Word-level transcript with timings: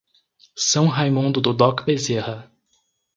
São 0.57 0.87
Raimundo 0.87 1.39
do 1.39 1.53
Doca 1.53 1.83
Bezerra 1.83 2.51